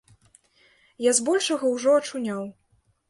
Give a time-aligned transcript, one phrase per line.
[1.05, 2.43] Я збольшага ўжо ачуняў.